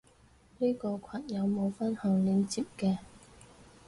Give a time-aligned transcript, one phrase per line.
[0.57, 2.97] 呢個羣有冇分享連接嘅？